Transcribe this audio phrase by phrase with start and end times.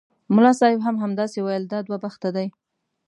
[0.33, 2.47] ملا صاحب هم همداسې ویل دا دوه بخته دي.